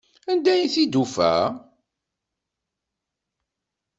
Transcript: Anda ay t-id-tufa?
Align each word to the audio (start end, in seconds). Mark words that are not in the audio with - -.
Anda 0.31 0.49
ay 0.53 0.65
t-id-tufa? 0.73 1.33